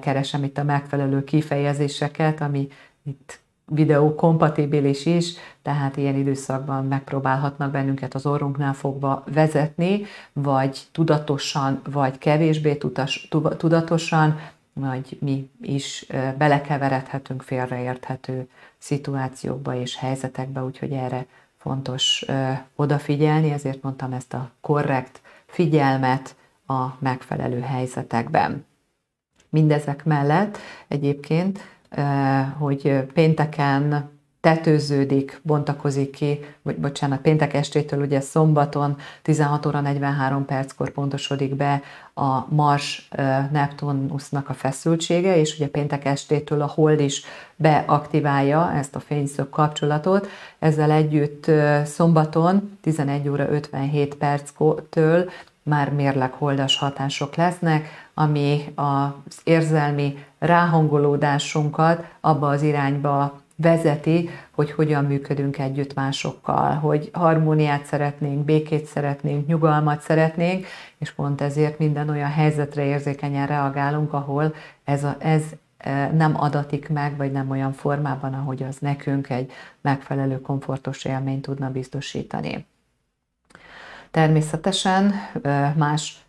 [0.00, 2.68] keresem itt a megfelelő kifejezéseket, ami
[3.02, 11.80] itt videó kompatibilis is, tehát ilyen időszakban megpróbálhatnak bennünket az orrunknál fogva vezetni, vagy tudatosan,
[11.90, 14.38] vagy kevésbé tudas, tudatosan,
[14.72, 16.06] vagy mi is
[16.38, 18.48] belekeveredhetünk félreérthető
[18.78, 21.26] szituációkba és helyzetekbe, úgyhogy erre
[21.56, 22.24] fontos
[22.76, 26.36] odafigyelni, ezért mondtam ezt a korrekt figyelmet
[26.66, 28.64] a megfelelő helyzetekben.
[29.48, 31.60] Mindezek mellett egyébként
[32.58, 34.10] hogy pénteken
[34.40, 41.82] tetőződik, bontakozik ki, vagy bocsánat, péntek estétől ugye szombaton 16 óra 43 perckor pontosodik be
[42.14, 43.08] a Mars
[43.52, 47.24] Neptunusnak a feszültsége, és ugye péntek estétől a Hold is
[47.56, 50.28] beaktiválja ezt a fényszög kapcsolatot.
[50.58, 51.50] Ezzel együtt
[51.84, 55.30] szombaton 11 óra 57 perctől
[55.62, 65.58] már mérlegholdas hatások lesznek, ami az érzelmi ráhangolódásunkat abba az irányba vezeti, hogy hogyan működünk
[65.58, 70.66] együtt másokkal, hogy harmóniát szeretnénk, békét szeretnénk, nyugalmat szeretnénk,
[70.98, 75.42] és pont ezért minden olyan helyzetre érzékenyen reagálunk, ahol ez, a, ez
[75.78, 81.42] e, nem adatik meg, vagy nem olyan formában, ahogy az nekünk egy megfelelő komfortos élményt
[81.42, 82.66] tudna biztosítani.
[84.10, 85.12] Természetesen
[85.42, 86.24] e, más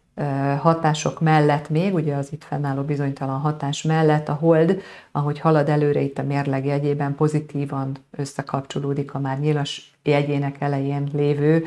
[0.59, 4.82] hatások mellett még, ugye az itt fennálló bizonytalan hatás mellett a hold,
[5.12, 11.64] ahogy halad előre itt a mérleg jegyében pozitívan összekapcsolódik a már nyilas jegyének elején lévő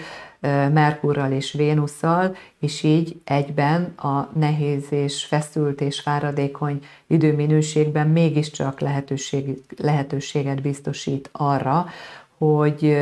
[0.73, 9.63] Merkurral és Vénusszal, és így egyben a nehéz és feszült és fáradékony időminőségben mégiscsak lehetőség,
[9.77, 11.87] lehetőséget biztosít arra,
[12.39, 12.97] hogy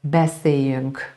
[0.00, 1.15] beszéljünk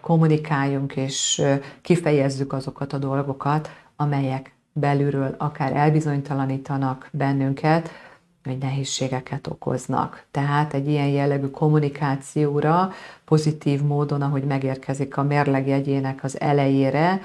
[0.00, 1.42] kommunikáljunk és
[1.82, 7.90] kifejezzük azokat a dolgokat, amelyek belülről akár elbizonytalanítanak bennünket,
[8.44, 10.24] vagy nehézségeket okoznak.
[10.30, 12.92] Tehát egy ilyen jellegű kommunikációra
[13.24, 17.20] pozitív módon, ahogy megérkezik a mérlegjegyének az elejére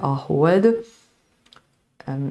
[0.00, 0.66] a hold,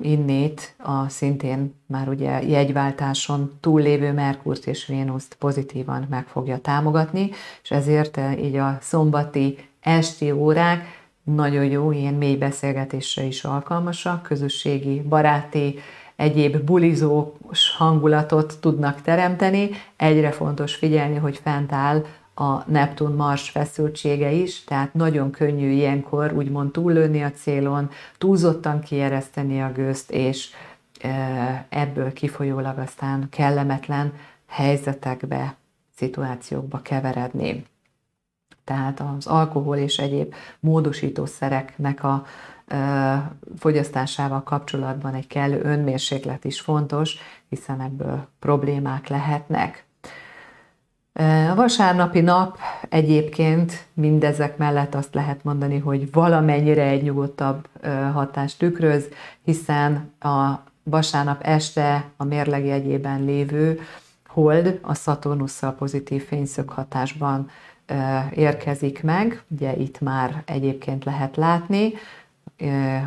[0.02, 7.30] innét a szintén már ugye jegyváltáson túllévő Merkurt és Vénuszt pozitívan meg fogja támogatni,
[7.64, 15.02] és ezért így a szombati esti órák nagyon jó ilyen mély beszélgetésre is alkalmasak, közösségi,
[15.02, 15.80] baráti,
[16.16, 19.70] egyéb bulizós hangulatot tudnak teremteni.
[19.96, 22.06] Egyre fontos figyelni, hogy fent áll
[22.42, 29.72] a Neptun-Mars feszültsége is, tehát nagyon könnyű ilyenkor úgymond túllőni a célon, túlzottan kiereszteni a
[29.72, 30.50] gőzt, és
[31.02, 34.14] e, ebből kifolyólag aztán kellemetlen
[34.48, 35.56] helyzetekbe,
[35.96, 37.66] szituációkba keveredni.
[38.64, 42.26] Tehát az alkohol és egyéb módosítószereknek a
[42.68, 47.18] e, fogyasztásával kapcsolatban egy kellő önmérséklet is fontos,
[47.50, 49.86] hiszen ebből problémák lehetnek.
[51.14, 52.58] A vasárnapi nap
[52.90, 57.68] egyébként mindezek mellett azt lehet mondani, hogy valamennyire egy nyugodtabb
[58.14, 59.08] hatást tükröz,
[59.44, 63.80] hiszen a vasárnap este a mérleg jegyében lévő
[64.28, 67.50] hold a Szaturnusszal pozitív fényszög hatásban
[68.32, 71.94] érkezik meg, ugye itt már egyébként lehet látni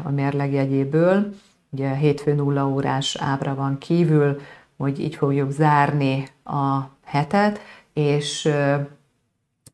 [0.03, 1.35] a mérleg jegyéből,
[1.71, 4.41] ugye hétfő nulla órás ábra van kívül,
[4.77, 7.61] hogy így fogjuk zárni a hetet,
[7.95, 8.49] és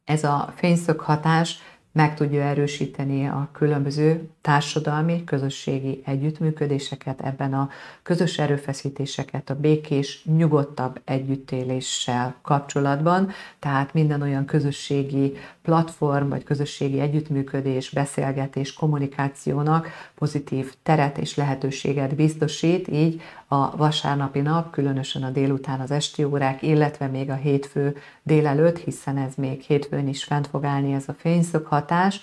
[0.04, 1.58] ez a fényszög hatás
[1.92, 7.68] meg tudja erősíteni a különböző társadalmi, közösségi együttműködéseket, ebben a
[8.02, 17.90] közös erőfeszítéseket a békés, nyugodtabb együttéléssel kapcsolatban, tehát minden olyan közösségi platform, vagy közösségi együttműködés,
[17.90, 25.90] beszélgetés, kommunikációnak pozitív teret és lehetőséget biztosít, így a vasárnapi nap, különösen a délután az
[25.90, 30.92] esti órák, illetve még a hétfő délelőtt, hiszen ez még hétfőn is fent fog állni
[30.92, 32.20] ez a fényszög hatás,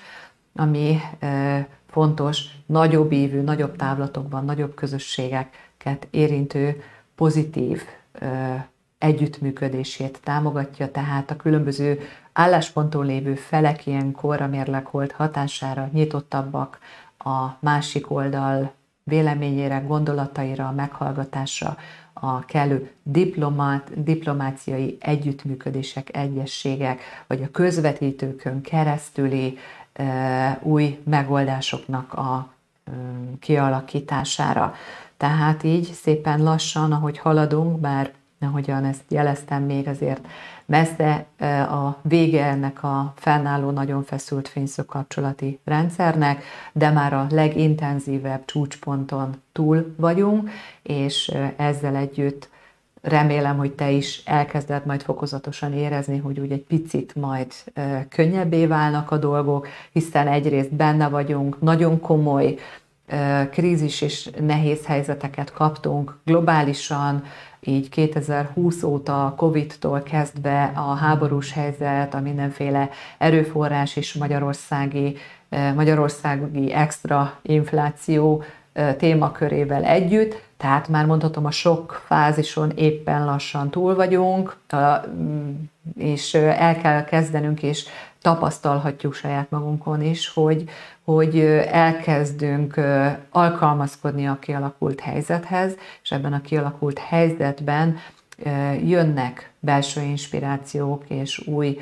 [0.55, 0.99] ami
[1.87, 6.81] fontos, nagyobb ívű, nagyobb távlatokban, nagyobb közösségeket érintő
[7.15, 7.81] pozitív
[8.97, 11.99] együttműködését támogatja, tehát a különböző
[12.33, 16.79] állásponton lévő felek ilyenkor a mérleghold hatására nyitottabbak
[17.17, 18.75] a másik oldal
[19.07, 21.77] véleményére, gondolataira, meghallgatásra,
[22.13, 29.57] a kellő diplomát, diplomáciai együttműködések, egyességek, vagy a közvetítőkön keresztüli
[29.93, 32.49] e, új megoldásoknak a
[32.85, 32.91] e,
[33.39, 34.73] kialakítására.
[35.17, 40.27] Tehát így szépen lassan, ahogy haladunk, bár ahogyan ezt jeleztem még azért
[40.67, 41.25] messze
[41.69, 46.43] a vége ennek a fennálló, nagyon feszült fényszög kapcsolati rendszernek,
[46.73, 50.49] de már a legintenzívebb csúcsponton túl vagyunk,
[50.83, 52.49] és ezzel együtt
[53.01, 57.53] remélem, hogy te is elkezded majd fokozatosan érezni, hogy úgy egy picit majd
[58.09, 62.57] könnyebbé válnak a dolgok, hiszen egyrészt benne vagyunk, nagyon komoly
[63.51, 67.23] krízis és nehéz helyzeteket kaptunk globálisan,
[67.67, 75.17] így 2020 óta, a Covid-tól kezdve a háborús helyzet, a mindenféle erőforrás és magyarországi,
[75.75, 78.43] magyarországi extra infláció
[78.97, 84.57] témakörével együtt, tehát már mondhatom, a sok fázison éppen lassan túl vagyunk,
[85.97, 87.85] és el kell kezdenünk, és
[88.27, 90.69] tapasztalhatjuk saját magunkon is, hogy,
[91.03, 91.39] hogy
[91.71, 92.79] elkezdünk
[93.29, 97.97] alkalmazkodni a kialakult helyzethez, és ebben a kialakult helyzetben
[98.83, 101.77] jönnek belső inspirációk és új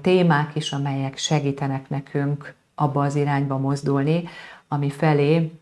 [0.00, 4.24] témák is, amelyek segítenek nekünk abba az irányba mozdulni,
[4.68, 5.52] ami felé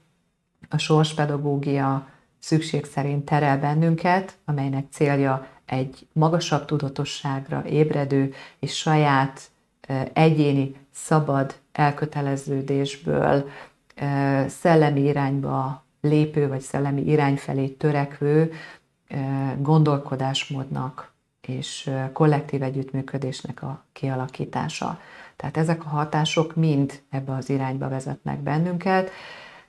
[0.69, 2.07] a sorspedagógia
[2.39, 9.51] szükség szerint terel bennünket, amelynek célja egy magasabb tudatosságra ébredő és saját
[10.13, 13.49] egyéni, szabad elköteleződésből
[14.47, 18.53] szellemi irányba lépő, vagy szellemi irány felé törekvő
[19.59, 24.99] gondolkodásmódnak és kollektív együttműködésnek a kialakítása.
[25.37, 29.11] Tehát ezek a hatások mind ebbe az irányba vezetnek bennünket,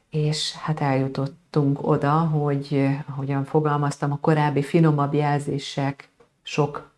[0.09, 6.09] és hát eljutottunk oda, hogy ahogyan fogalmaztam, a korábbi finomabb jelzések
[6.41, 6.91] sok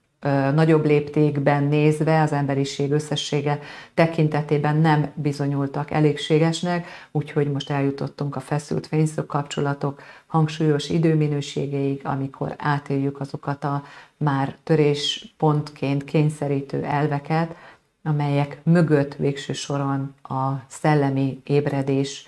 [0.54, 3.60] nagyobb léptékben nézve az emberiség összessége
[3.94, 13.20] tekintetében nem bizonyultak elégségesnek, úgyhogy most eljutottunk a feszült fényszög kapcsolatok hangsúlyos időminőségeig, amikor átéljük
[13.20, 13.84] azokat a
[14.18, 17.56] már töréspontként kényszerítő elveket,
[18.04, 22.28] amelyek mögött végső soron a szellemi ébredés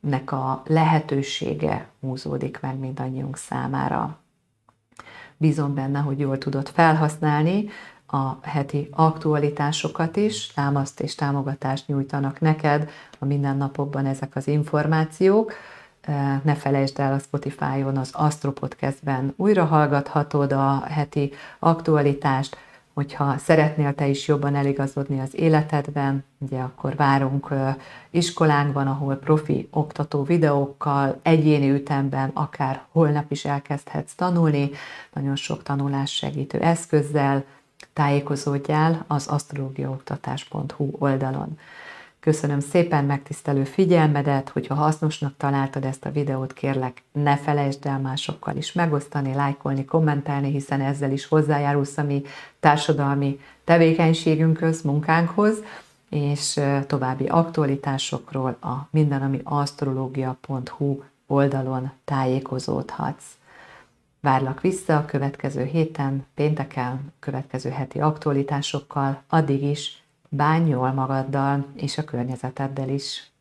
[0.00, 4.21] nek a lehetősége húzódik meg mindannyiunk számára.
[5.42, 7.68] Bízom benne, hogy jól tudod felhasználni
[8.06, 15.52] a heti aktualitásokat is, támaszt és támogatást nyújtanak neked a mindennapokban ezek az információk.
[16.42, 22.56] Ne felejtsd el a Spotify-on az Astro Podcastben újra hallgathatod a heti aktualitást,
[22.94, 27.48] hogyha szeretnél te is jobban eligazodni az életedben, ugye akkor várunk
[28.10, 34.70] iskolánkban, ahol profi oktató videókkal, egyéni ütemben, akár holnap is elkezdhetsz tanulni,
[35.12, 37.44] nagyon sok tanulás segítő eszközzel,
[37.92, 41.58] tájékozódjál az asztrológiaoktatás.hu oldalon.
[42.22, 48.56] Köszönöm szépen megtisztelő figyelmedet, hogyha hasznosnak találtad ezt a videót, kérlek ne felejtsd el másokkal
[48.56, 52.22] is megosztani, lájkolni, kommentelni, hiszen ezzel is hozzájárulsz a mi
[52.60, 55.56] társadalmi tevékenységünkhöz, munkánkhoz,
[56.10, 63.26] és további aktualitásokról a mindenamiasztrológia.hu oldalon tájékozódhatsz.
[64.20, 70.01] Várlak vissza a következő héten, pénteken, következő heti aktualitásokkal, addig is
[70.34, 73.31] bánj jól magaddal és a környezeteddel is.